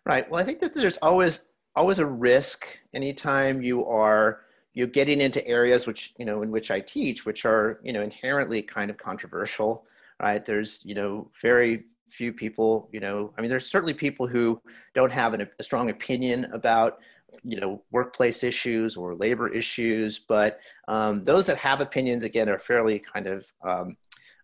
Right. 0.06 0.30
Well, 0.30 0.42
I 0.42 0.44
think 0.44 0.60
that 0.60 0.74
there's 0.74 0.98
always 0.98 1.46
always 1.76 1.98
a 1.98 2.06
risk 2.06 2.68
anytime 2.94 3.64
you 3.64 3.84
are 3.86 4.42
you're 4.76 4.86
getting 4.86 5.22
into 5.22 5.46
areas 5.48 5.88
which 5.88 6.14
you 6.20 6.26
know 6.26 6.42
in 6.42 6.52
which 6.52 6.72
I 6.72 6.80
teach, 6.80 7.26
which 7.26 7.46
are 7.46 7.80
you 7.84 7.94
know 7.94 8.02
inherently 8.02 8.62
kind 8.62 8.90
of 8.90 8.98
controversial. 8.98 9.86
Right. 10.22 10.46
There's 10.46 10.82
you 10.86 10.96
know 10.96 11.30
very 11.42 11.86
few 12.14 12.32
people, 12.32 12.90
you 12.92 13.00
know, 13.00 13.34
I 13.38 13.42
mean, 13.42 13.50
there's 13.50 13.66
certainly 13.66 13.94
people 13.94 14.28
who 14.28 14.62
don't 14.94 15.12
have 15.12 15.34
an, 15.34 15.50
a 15.60 15.64
strong 15.64 15.90
opinion 15.90 16.46
about, 16.54 17.00
you 17.44 17.60
know, 17.60 17.84
workplace 17.92 18.44
issues 18.44 18.96
or 18.96 19.16
labor 19.16 19.48
issues, 19.48 20.20
but 20.20 20.60
um, 20.88 21.22
those 21.24 21.46
that 21.48 21.58
have 21.58 21.82
opinions, 21.82 22.24
again, 22.24 22.50
are 22.50 22.60
fairly 22.60 23.00
kind 23.00 23.28
of, 23.28 23.52
um, 23.64 23.98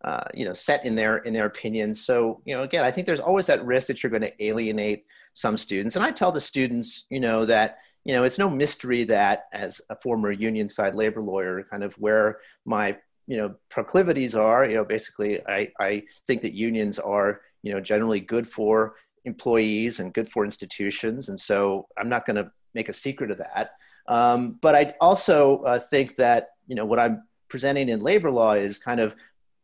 uh, 0.04 0.24
you 0.34 0.46
know, 0.46 0.54
set 0.54 0.86
in 0.86 0.96
their 0.96 1.18
in 1.18 1.34
their 1.34 1.46
opinions. 1.46 2.06
So, 2.06 2.42
you 2.46 2.56
know, 2.56 2.64
again, 2.64 2.86
I 2.86 2.92
think 2.92 3.06
there's 3.06 3.20
always 3.20 3.48
that 3.48 3.66
risk 3.66 3.88
that 3.88 4.02
you're 4.02 4.10
going 4.10 4.22
to 4.22 4.44
alienate 4.44 5.06
some 5.34 5.58
students. 5.58 5.96
And 5.96 6.06
I 6.06 6.12
tell 6.12 6.32
the 6.32 6.42
students, 6.42 7.06
you 7.10 7.20
know, 7.20 7.46
that 7.46 7.80
you 8.06 8.14
know, 8.14 8.24
it's 8.24 8.40
no 8.40 8.50
mystery 8.50 9.04
that 9.06 9.48
as 9.54 9.82
a 9.90 9.96
former 9.96 10.32
union 10.32 10.70
side 10.70 10.96
labor 10.96 11.22
lawyer, 11.22 11.64
kind 11.70 11.84
of 11.84 11.94
where 11.96 12.40
my 12.66 12.98
you 13.30 13.38
know 13.38 13.56
proclivities 13.70 14.36
are 14.36 14.66
you 14.66 14.74
know 14.74 14.84
basically 14.84 15.40
i 15.48 15.72
i 15.80 16.04
think 16.26 16.42
that 16.42 16.54
unions 16.54 16.98
are 16.98 17.42
you 17.62 17.72
know 17.72 17.80
generally 17.80 18.20
good 18.20 18.46
for 18.46 18.96
employees 19.24 20.00
and 20.00 20.14
good 20.14 20.28
for 20.28 20.44
institutions 20.44 21.30
and 21.30 21.40
so 21.40 21.88
i'm 21.98 22.10
not 22.10 22.26
going 22.26 22.36
to 22.36 22.52
make 22.74 22.90
a 22.90 22.94
secret 22.94 23.32
of 23.32 23.38
that. 23.40 23.72
Um, 24.08 24.58
but 24.62 24.76
i 24.76 24.96
also 25.00 25.64
uh, 25.64 25.80
think 25.80 26.16
that 26.16 26.50
you 26.68 26.76
know 26.76 26.86
what 26.86 27.00
i'm 27.00 27.24
presenting 27.48 27.90
in 27.90 28.00
labor 28.00 28.32
law 28.32 28.54
is 28.54 28.80
kind 28.80 29.00
of 29.00 29.16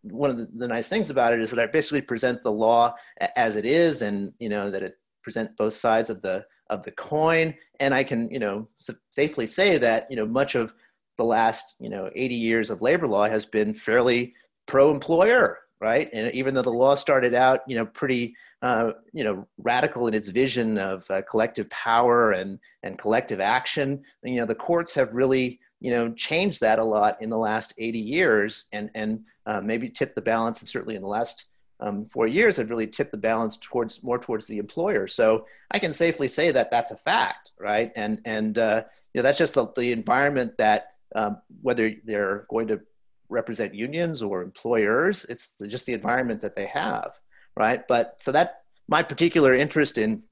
one 0.04 0.30
of 0.30 0.38
the, 0.38 0.48
the, 0.56 0.68
nice 0.68 0.88
things 0.88 1.10
about 1.10 1.34
it 1.34 1.40
is 1.40 1.50
that 1.50 1.60
i 1.60 1.66
basically 1.66 2.02
present 2.02 2.44
the 2.44 2.52
law 2.52 2.94
as 3.36 3.56
it 3.56 3.66
is 3.66 4.04
and 4.04 4.32
you 4.40 4.50
know 4.50 4.70
that 4.70 4.84
it 4.84 5.00
present 5.24 5.58
both 5.58 5.74
sides 5.74 6.12
of 6.12 6.22
the 6.22 6.46
of 6.70 6.84
the 6.84 6.92
coin. 6.92 7.54
And 7.80 7.94
i 7.94 8.04
can 8.04 8.30
you 8.30 8.40
know 8.40 8.68
safely 9.10 9.48
say 9.48 9.78
that 9.80 10.08
you 10.10 10.16
know 10.16 10.28
much 10.28 10.54
of 10.56 10.74
the 11.18 11.26
last 11.26 11.76
you 11.80 11.90
know 11.90 12.10
80 12.14 12.36
years 12.36 12.70
of 12.70 12.82
labor 12.82 13.08
law 13.08 13.28
has 13.28 13.46
been 13.46 13.74
fairly 13.74 14.34
pro-employer 14.68 15.58
right? 15.82 16.10
And 16.14 16.34
even 16.34 16.54
though 16.54 16.62
the 16.62 16.70
law 16.70 16.96
started 16.96 17.34
out 17.34 17.62
you 17.68 17.76
know 17.76 17.86
pretty 17.86 18.36
uh, 18.62 18.94
you 19.14 19.24
know 19.24 19.48
radical 19.58 20.08
in 20.08 20.14
its 20.14 20.30
vision 20.30 20.78
of 20.78 21.10
uh, 21.10 21.22
collective 21.30 21.70
power 21.70 22.32
and 22.32 22.60
and 22.84 22.98
collective 22.98 23.40
action 23.40 24.04
you 24.24 24.38
know 24.38 24.46
the 24.46 24.56
courts 24.56 24.96
have 24.96 25.14
really 25.14 25.60
you 25.80 25.92
know 25.92 26.12
changed 26.14 26.62
that 26.62 26.80
a 26.80 26.84
lot 26.84 27.22
in 27.22 27.30
the 27.30 27.38
last 27.38 27.74
80 27.78 28.00
years 28.00 28.66
and 28.72 28.90
and 28.96 29.26
uh, 29.46 29.62
maybe 29.62 29.90
tipped 29.90 30.16
the 30.16 30.22
balance 30.22 30.62
and 30.62 30.70
certainly 30.70 30.96
in 30.96 31.02
the 31.02 31.08
last 31.08 31.46
um, 31.82 32.04
four 32.06 32.26
years 32.26 32.58
have 32.58 32.70
really 32.70 32.88
tipped 32.88 33.12
the 33.12 33.18
balance 33.18 33.58
towards 33.58 34.02
more 34.02 34.18
towards 34.18 34.46
the 34.46 34.58
employer. 34.58 35.08
So 35.08 35.46
i 35.72 35.80
can 35.80 35.94
safely 35.94 36.28
say 36.28 36.52
that 36.52 36.72
that's 36.72 36.92
a 36.92 36.98
fact 36.98 37.52
right? 37.60 37.92
And 37.96 38.22
and 38.26 38.58
uh, 38.58 38.84
you 39.14 39.20
know 39.20 39.24
that's 39.24 39.38
just 39.38 39.54
the, 39.54 39.68
the 39.76 39.92
environment 39.92 40.58
that 40.58 40.94
um, 41.16 41.38
whether 41.62 41.94
they're 42.04 42.46
going 42.50 42.68
to 42.68 42.82
represent 43.30 43.74
unions 43.74 44.22
or 44.22 44.42
employers. 44.42 45.26
It's 45.30 45.56
just 45.68 45.86
the 45.86 45.94
environment 45.94 46.42
that 46.42 46.56
they 46.56 46.68
have, 46.68 47.20
right? 47.58 47.88
But 47.88 48.18
so 48.22 48.32
that 48.32 48.62
my 48.88 49.04
particular 49.04 49.54
interest 49.54 49.98
in, 49.98 50.24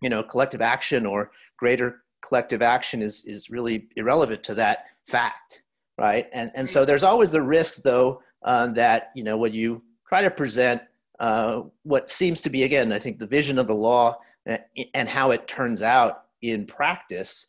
you 0.00 0.08
know, 0.08 0.22
collective 0.22 0.60
action 0.60 1.06
or 1.06 1.30
greater 1.56 2.02
collective 2.20 2.62
action 2.62 3.02
is 3.02 3.24
is 3.24 3.50
really 3.50 3.88
irrelevant 3.96 4.42
to 4.44 4.54
that 4.54 4.86
fact, 5.06 5.62
right? 5.98 6.26
And 6.32 6.50
and 6.54 6.68
so 6.68 6.84
there's 6.84 7.04
always 7.04 7.30
the 7.30 7.42
risk, 7.42 7.82
though, 7.82 8.22
uh, 8.44 8.68
that 8.68 9.10
you 9.14 9.24
know 9.24 9.36
when 9.36 9.52
you 9.52 9.82
try 10.06 10.22
to 10.22 10.30
present 10.30 10.82
uh, 11.20 11.62
what 11.82 12.10
seems 12.10 12.40
to 12.42 12.50
be 12.50 12.62
again, 12.62 12.92
I 12.92 12.98
think 12.98 13.18
the 13.18 13.26
vision 13.26 13.58
of 13.58 13.66
the 13.66 13.74
law 13.74 14.18
uh, 14.48 14.58
and 14.94 15.08
how 15.08 15.32
it 15.32 15.48
turns 15.48 15.82
out 15.82 16.22
in 16.40 16.66
practice 16.66 17.48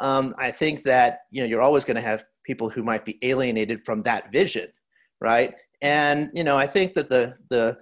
um, 0.00 0.34
I 0.38 0.50
think 0.50 0.82
that 0.84 1.22
you 1.30 1.40
know 1.40 1.46
you're 1.46 1.60
always 1.62 1.84
going 1.84 1.96
to 1.96 2.02
have 2.02 2.24
people 2.48 2.70
who 2.70 2.82
might 2.82 3.04
be 3.04 3.18
alienated 3.22 3.78
from 3.84 4.02
that 4.02 4.32
vision, 4.32 4.68
right? 5.20 5.54
And 5.82 6.30
you 6.32 6.42
know, 6.42 6.56
I 6.64 6.66
think 6.66 6.94
that 6.94 7.08
the 7.14 7.36
the 7.50 7.78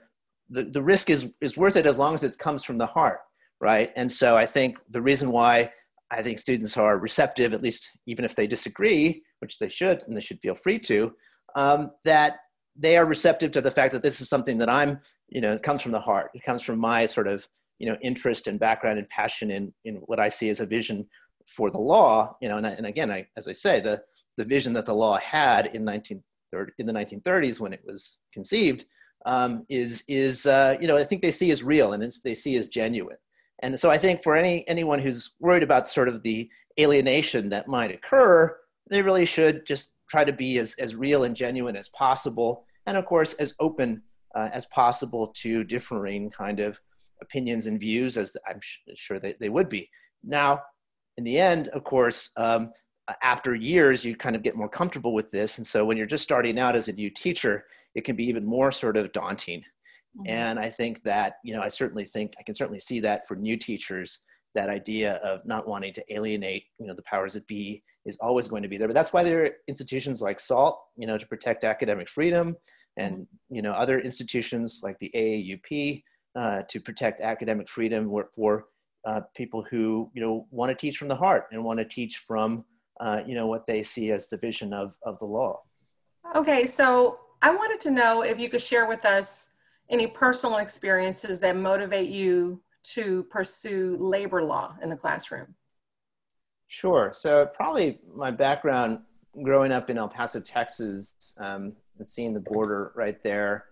the, 0.50 0.64
the 0.64 0.82
risk 0.82 1.08
is 1.08 1.32
is 1.40 1.56
worth 1.56 1.76
it 1.76 1.87
as 1.87 1.99
long 1.99 2.14
as 2.14 2.23
it 2.25 2.37
comes 2.46 2.62
from 2.64 2.78
the 2.78 2.92
heart, 2.96 3.20
right? 3.61 3.90
And 3.96 4.11
so 4.20 4.37
I 4.37 4.44
think 4.44 4.78
the 4.90 5.00
reason 5.11 5.30
why 5.30 5.70
I 6.11 6.23
think 6.23 6.38
students 6.38 6.76
are 6.76 6.99
receptive, 6.99 7.54
at 7.54 7.62
least 7.62 7.82
even 8.06 8.25
if 8.25 8.35
they 8.35 8.46
disagree, 8.46 9.23
which 9.38 9.58
they 9.58 9.68
should, 9.68 10.02
and 10.02 10.16
they 10.16 10.26
should 10.26 10.40
feel 10.40 10.54
free 10.54 10.80
to, 10.90 11.12
um, 11.54 11.92
that 12.04 12.32
they 12.85 12.96
are 12.96 13.06
receptive 13.06 13.50
to 13.52 13.61
the 13.61 13.76
fact 13.78 13.92
that 13.92 14.02
this 14.02 14.20
is 14.20 14.28
something 14.28 14.58
that 14.58 14.68
I'm, 14.68 15.00
you 15.28 15.40
know, 15.40 15.52
it 15.54 15.62
comes 15.62 15.80
from 15.82 15.92
the 15.92 16.06
heart. 16.08 16.30
It 16.35 16.44
comes 16.44 16.62
from 16.62 16.78
my 16.78 17.06
sort 17.06 17.28
of, 17.28 17.49
you 17.78 17.88
know, 17.88 17.96
interest 18.02 18.46
and 18.46 18.61
background 18.61 18.99
and 18.99 19.08
passion 19.08 19.50
in 19.50 19.73
in 19.85 19.94
what 20.08 20.20
I 20.26 20.28
see 20.28 20.50
as 20.50 20.61
a 20.61 20.66
vision 20.78 21.08
for 21.46 21.70
the 21.70 21.78
law, 21.78 22.37
you 22.40 22.49
know, 22.49 22.58
and, 22.58 22.66
and 22.66 22.87
again, 22.87 23.11
I, 23.11 23.26
as 23.37 23.49
I 23.49 23.52
say, 23.52 23.80
the, 23.80 24.02
the 24.37 24.45
vision 24.45 24.73
that 24.75 24.87
the 24.87 24.95
law 24.95 25.19
had 25.19 25.66
in, 25.66 25.85
1930, 25.85 26.73
in 26.78 26.87
the 26.87 26.93
1930s 26.93 27.61
when 27.61 27.73
it 27.73 27.83
was 27.85 28.19
conceived 28.33 28.85
um, 29.25 29.64
is, 29.69 30.05
is 30.09 30.47
uh, 30.47 30.76
you 30.81 30.87
know, 30.87 30.97
I 30.97 31.05
think 31.05 31.23
they 31.23 31.31
see 31.31 31.50
as 31.50 31.62
real 31.62 31.93
and 31.93 32.11
they 32.25 32.35
see 32.35 32.57
as 32.57 32.69
genuine. 32.69 33.16
And 33.61 33.78
so 33.78 33.90
I 33.90 33.99
think 33.99 34.23
for 34.23 34.37
any, 34.37 34.66
anyone 34.69 34.99
who's 34.99 35.31
worried 35.40 35.62
about 35.62 35.88
sort 35.88 36.09
of 36.09 36.23
the 36.23 36.49
alienation 36.78 37.49
that 37.50 37.69
might 37.69 37.90
occur, 37.90 38.57
they 38.90 39.02
really 39.02 39.25
should 39.25 39.66
just 39.66 39.93
try 40.09 40.25
to 40.25 40.33
be 40.33 40.59
as, 40.59 40.75
as 40.78 40.95
real 40.95 41.25
and 41.25 41.35
genuine 41.35 41.76
as 41.76 41.88
possible. 41.88 42.64
And 42.87 42.97
of 42.97 43.07
course, 43.07 43.33
as 43.35 43.55
open 43.59 44.02
uh, 44.35 44.50
as 44.52 44.66
possible 44.66 45.28
to 45.38 45.64
differing 45.64 46.31
kind 46.31 46.61
of 46.61 46.78
opinions 47.23 47.66
and 47.66 47.81
views 47.81 48.16
as 48.16 48.37
I'm 48.49 48.61
sure 48.95 49.19
they, 49.19 49.35
they 49.40 49.49
would 49.49 49.69
be. 49.69 49.88
Now, 50.23 50.61
in 51.16 51.25
the 51.25 51.38
end, 51.38 51.69
of 51.69 51.83
course, 51.83 52.31
um, 52.37 52.73
after 53.22 53.54
years, 53.54 54.04
you 54.04 54.16
kind 54.16 54.36
of 54.36 54.42
get 54.42 54.56
more 54.56 54.68
comfortable 54.68 55.14
with 55.14 55.30
this. 55.30 55.58
And 55.58 55.66
so 55.66 55.84
when 55.84 55.96
you're 55.96 56.06
just 56.06 56.25
starting 56.25 56.58
out 56.58 56.76
as 56.76 56.88
a 56.88 56.92
new 56.92 57.10
teacher, 57.10 57.64
it 57.94 58.04
can 58.04 58.16
be 58.16 58.25
even 58.25 58.44
more 58.44 58.72
sort 58.72 58.96
of 58.96 59.12
daunting. 59.12 59.60
Mm-hmm. 59.60 60.28
And 60.28 60.58
I 60.58 60.68
think 60.68 61.02
that, 61.04 61.34
you 61.44 61.54
know, 61.54 61.62
I 61.62 61.68
certainly 61.68 62.04
think 62.04 62.32
I 62.38 62.42
can 62.42 62.54
certainly 62.54 62.80
see 62.80 63.00
that 63.00 63.26
for 63.26 63.36
new 63.36 63.56
teachers, 63.56 64.20
that 64.54 64.68
idea 64.70 65.14
of 65.16 65.44
not 65.46 65.68
wanting 65.68 65.92
to 65.94 66.14
alienate, 66.14 66.64
you 66.78 66.86
know, 66.86 66.94
the 66.94 67.02
powers 67.02 67.34
that 67.34 67.46
be 67.46 67.82
is 68.06 68.16
always 68.20 68.48
going 68.48 68.62
to 68.62 68.68
be 68.68 68.76
there. 68.76 68.88
But 68.88 68.94
that's 68.94 69.12
why 69.12 69.22
there 69.22 69.44
are 69.44 69.50
institutions 69.68 70.22
like 70.22 70.40
SALT, 70.40 70.80
you 70.96 71.06
know, 71.06 71.18
to 71.18 71.26
protect 71.26 71.64
academic 71.64 72.08
freedom, 72.08 72.56
and 72.96 73.14
mm-hmm. 73.14 73.54
you 73.54 73.62
know, 73.62 73.72
other 73.72 74.00
institutions 74.00 74.80
like 74.82 74.98
the 74.98 75.10
AAUP 75.14 76.02
uh, 76.34 76.62
to 76.68 76.80
protect 76.80 77.20
academic 77.20 77.68
freedom 77.68 78.10
for 78.34 78.64
uh, 79.06 79.20
people 79.36 79.64
who 79.70 80.10
you 80.14 80.20
know 80.20 80.46
want 80.50 80.70
to 80.70 80.75
teach 80.75 80.96
from 80.96 81.08
the 81.08 81.14
heart 81.14 81.44
and 81.52 81.62
want 81.62 81.78
to 81.78 81.84
teach 81.84 82.16
from 82.26 82.64
uh, 83.00 83.22
you 83.26 83.34
know 83.34 83.46
what 83.46 83.66
they 83.66 83.82
see 83.82 84.10
as 84.10 84.28
the 84.28 84.36
vision 84.36 84.72
of 84.72 84.96
of 85.04 85.18
the 85.18 85.24
law. 85.24 85.60
Okay, 86.34 86.64
so 86.64 87.20
I 87.42 87.54
wanted 87.54 87.80
to 87.80 87.90
know 87.90 88.22
if 88.22 88.38
you 88.38 88.48
could 88.48 88.62
share 88.62 88.86
with 88.86 89.04
us 89.04 89.54
any 89.90 90.06
personal 90.06 90.58
experiences 90.58 91.38
that 91.40 91.56
motivate 91.56 92.08
you 92.08 92.60
to 92.82 93.24
pursue 93.24 93.96
labor 93.98 94.42
law 94.42 94.76
in 94.82 94.88
the 94.88 94.96
classroom. 94.96 95.54
Sure. 96.66 97.12
So 97.14 97.46
probably 97.46 98.00
my 98.14 98.30
background 98.30 99.00
growing 99.42 99.70
up 99.70 99.90
in 99.90 99.98
El 99.98 100.08
Paso, 100.08 100.40
Texas, 100.40 101.12
um, 101.38 101.74
and 101.98 102.08
seeing 102.08 102.34
the 102.34 102.40
border 102.40 102.92
right 102.96 103.22
there 103.22 103.66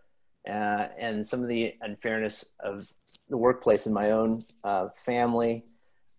uh, 0.48 0.88
and 0.98 1.26
some 1.26 1.42
of 1.42 1.48
the 1.48 1.74
unfairness 1.80 2.44
of 2.60 2.90
the 3.28 3.36
workplace 3.36 3.86
in 3.86 3.92
my 3.92 4.10
own 4.10 4.42
uh, 4.62 4.88
family, 4.90 5.64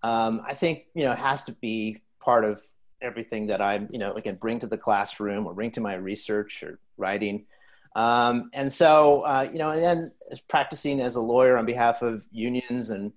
um, 0.03 0.41
I 0.47 0.53
think 0.53 0.85
you 0.93 1.05
know 1.05 1.13
has 1.13 1.43
to 1.43 1.51
be 1.53 2.01
part 2.19 2.43
of 2.43 2.61
everything 3.01 3.47
that 3.47 3.61
I'm, 3.61 3.87
you 3.91 3.99
know 3.99 4.13
again 4.13 4.37
bring 4.39 4.59
to 4.59 4.67
the 4.67 4.77
classroom 4.77 5.45
or 5.45 5.53
bring 5.53 5.71
to 5.71 5.81
my 5.81 5.95
research 5.95 6.63
or 6.63 6.79
writing. 6.97 7.45
Um, 7.95 8.49
and 8.53 8.71
so 8.71 9.21
uh, 9.21 9.47
you 9.51 9.59
know, 9.59 9.69
and 9.69 9.83
then 9.83 10.11
practicing 10.47 10.99
as 11.01 11.15
a 11.15 11.21
lawyer 11.21 11.57
on 11.57 11.65
behalf 11.65 12.01
of 12.01 12.25
unions 12.31 12.89
and 12.89 13.13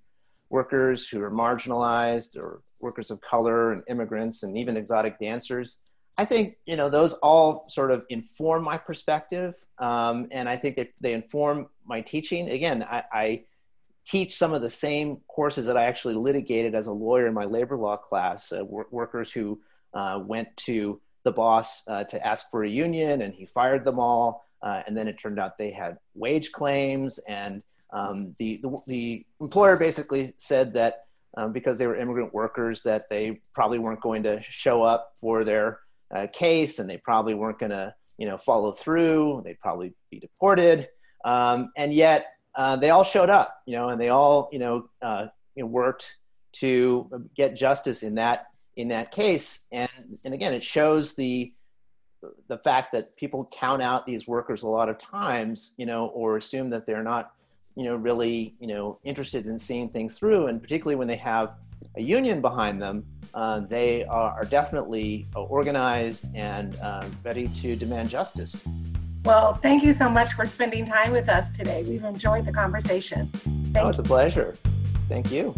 workers 0.49 1.07
who 1.07 1.21
are 1.21 1.31
marginalized 1.31 2.37
or 2.37 2.61
workers 2.81 3.11
of 3.11 3.21
color 3.21 3.73
and 3.73 3.83
immigrants 3.87 4.43
and 4.43 4.57
even 4.57 4.77
exotic 4.77 5.19
dancers 5.19 5.77
I 6.19 6.25
think 6.25 6.57
you 6.65 6.75
know 6.75 6.89
those 6.89 7.13
all 7.13 7.69
sort 7.69 7.91
of 7.91 8.05
inform 8.09 8.65
my 8.65 8.77
perspective, 8.77 9.55
um, 9.77 10.27
and 10.31 10.49
I 10.49 10.57
think 10.57 10.75
that 10.75 10.89
they 10.99 11.13
inform 11.13 11.67
my 11.85 12.01
teaching. 12.01 12.49
Again, 12.49 12.83
I, 12.83 13.03
I, 13.11 13.43
teach 14.05 14.35
some 14.35 14.53
of 14.53 14.61
the 14.61 14.69
same 14.69 15.17
courses 15.27 15.67
that 15.67 15.77
I 15.77 15.83
actually 15.83 16.15
litigated 16.15 16.73
as 16.73 16.87
a 16.87 16.91
lawyer 16.91 17.27
in 17.27 17.33
my 17.33 17.45
labor 17.45 17.77
law 17.77 17.95
class. 17.95 18.51
Uh, 18.51 18.65
wor- 18.65 18.87
workers 18.91 19.31
who 19.31 19.61
uh, 19.93 20.21
went 20.25 20.55
to 20.57 21.01
the 21.23 21.31
boss 21.31 21.87
uh, 21.87 22.03
to 22.05 22.25
ask 22.25 22.49
for 22.49 22.63
a 22.63 22.69
union, 22.69 23.21
and 23.21 23.33
he 23.33 23.45
fired 23.45 23.83
them 23.83 23.99
all, 23.99 24.45
uh, 24.61 24.81
and 24.87 24.95
then 24.95 25.07
it 25.07 25.17
turned 25.17 25.39
out 25.39 25.57
they 25.57 25.71
had 25.71 25.97
wage 26.15 26.51
claims, 26.51 27.19
and 27.27 27.63
um, 27.91 28.33
the, 28.37 28.59
the, 28.61 28.77
the 28.87 29.25
employer 29.41 29.77
basically 29.77 30.33
said 30.37 30.73
that 30.73 31.05
um, 31.37 31.53
because 31.53 31.77
they 31.77 31.87
were 31.87 31.95
immigrant 31.95 32.33
workers, 32.33 32.81
that 32.83 33.09
they 33.09 33.39
probably 33.53 33.79
weren't 33.79 34.01
going 34.01 34.23
to 34.23 34.41
show 34.41 34.81
up 34.81 35.13
for 35.15 35.43
their 35.43 35.79
uh, 36.13 36.27
case 36.33 36.79
and 36.79 36.89
they 36.89 36.97
probably 36.97 37.33
weren't 37.33 37.59
going 37.59 37.71
to 37.71 37.93
you 38.17 38.25
know 38.27 38.37
follow 38.37 38.71
through. 38.71 39.41
They'd 39.45 39.59
probably 39.59 39.93
be 40.09 40.19
deported. 40.19 40.87
Um, 41.25 41.71
and 41.77 41.93
yet 41.93 42.27
uh, 42.55 42.75
they 42.77 42.89
all 42.89 43.03
showed 43.03 43.29
up 43.29 43.61
you 43.65 43.75
know 43.75 43.89
and 43.89 43.99
they 43.99 44.09
all 44.09 44.49
you 44.51 44.59
know, 44.59 44.89
uh, 45.01 45.27
you 45.55 45.63
know 45.63 45.67
worked 45.67 46.17
to 46.51 47.29
get 47.35 47.55
justice 47.55 48.03
in 48.03 48.15
that 48.15 48.47
in 48.75 48.87
that 48.87 49.11
case 49.11 49.65
and 49.71 49.89
and 50.25 50.33
again 50.33 50.53
it 50.53 50.63
shows 50.63 51.15
the 51.15 51.51
the 52.49 52.57
fact 52.57 52.91
that 52.91 53.15
people 53.15 53.49
count 53.53 53.81
out 53.81 54.05
these 54.05 54.27
workers 54.27 54.63
a 54.63 54.67
lot 54.67 54.89
of 54.89 54.97
times 54.97 55.73
you 55.77 55.85
know 55.85 56.07
or 56.07 56.37
assume 56.37 56.69
that 56.69 56.85
they're 56.85 57.03
not 57.03 57.31
you 57.79 57.85
know, 57.85 57.95
really, 57.95 58.53
you 58.59 58.67
know, 58.67 58.99
interested 59.05 59.47
in 59.47 59.57
seeing 59.57 59.87
things 59.87 60.19
through, 60.19 60.47
and 60.47 60.61
particularly 60.61 60.97
when 60.97 61.07
they 61.07 61.15
have 61.15 61.55
a 61.95 62.01
union 62.01 62.41
behind 62.41 62.81
them, 62.81 63.05
uh, 63.33 63.61
they 63.61 64.03
are, 64.03 64.31
are 64.31 64.43
definitely 64.43 65.27
organized 65.33 66.27
and 66.35 66.77
uh, 66.81 67.05
ready 67.23 67.47
to 67.47 67.77
demand 67.77 68.09
justice. 68.09 68.63
Well, 69.23 69.53
thank 69.55 69.81
you 69.83 69.93
so 69.93 70.09
much 70.09 70.33
for 70.33 70.45
spending 70.45 70.83
time 70.83 71.13
with 71.13 71.29
us 71.29 71.51
today. 71.51 71.83
We've 71.87 72.03
enjoyed 72.03 72.45
the 72.45 72.53
conversation. 72.53 73.29
Thank 73.33 73.77
oh, 73.77 73.87
it's 73.87 73.99
a 73.99 74.03
pleasure. 74.03 74.55
Thank 75.07 75.31
you. 75.31 75.55